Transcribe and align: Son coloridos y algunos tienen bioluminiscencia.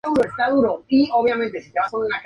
Son 0.03 0.13
coloridos 0.15 0.35
y 0.41 0.45
algunos 0.45 0.87
tienen 0.87 1.09
bioluminiscencia. 1.25 1.81